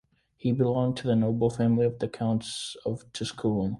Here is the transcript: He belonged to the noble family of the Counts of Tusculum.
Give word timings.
He 0.35 0.51
belonged 0.51 0.97
to 0.97 1.07
the 1.07 1.15
noble 1.15 1.51
family 1.51 1.85
of 1.85 1.99
the 1.99 2.07
Counts 2.07 2.75
of 2.87 3.05
Tusculum. 3.13 3.69